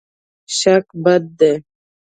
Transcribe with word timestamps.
شک 0.57 0.85
بد 1.03 1.23
دی. 1.39 1.53